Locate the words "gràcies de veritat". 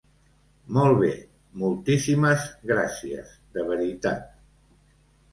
2.71-4.33